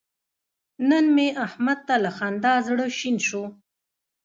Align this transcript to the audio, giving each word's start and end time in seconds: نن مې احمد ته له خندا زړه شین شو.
نن 0.89 1.05
مې 1.15 1.27
احمد 1.45 1.79
ته 1.87 1.95
له 2.03 2.11
خندا 2.17 2.53
زړه 2.67 2.85
شین 2.97 3.17
شو. 3.27 3.43